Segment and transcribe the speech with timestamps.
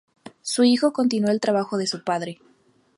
[0.41, 2.39] Su hijo continuó el trabajo de su padre.